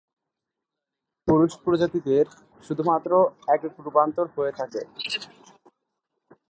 [1.27, 2.25] পুরুষ প্রজাপতিদের
[2.63, 3.11] শুধুমাত্র
[3.47, 4.81] একক রূপান্তর হয়ে থাকে।